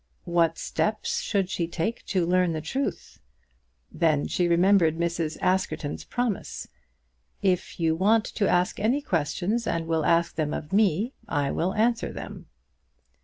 What 0.25 0.57
steps 0.57 1.19
should 1.19 1.47
she 1.51 1.67
take 1.67 2.03
to 2.07 2.25
learn 2.25 2.53
the 2.53 2.59
truth? 2.61 3.19
Then 3.91 4.25
she 4.25 4.47
remembered 4.47 4.97
Mrs. 4.97 5.37
Askerton's 5.41 6.05
promise 6.05 6.67
"If 7.43 7.79
you 7.79 7.95
want 7.95 8.25
to 8.25 8.49
ask 8.49 8.79
any 8.79 9.03
questions, 9.03 9.67
and 9.67 9.85
will 9.85 10.03
ask 10.03 10.33
them 10.33 10.55
of 10.55 10.73
me, 10.73 11.13
I 11.27 11.51
will 11.51 11.75
answer 11.75 12.11
them." 12.11 12.47